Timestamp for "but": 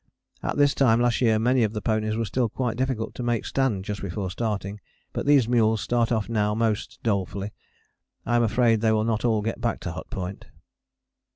5.13-5.27